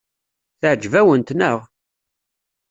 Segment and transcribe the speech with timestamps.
[0.59, 1.57] Teɛjeb-awent, naɣ?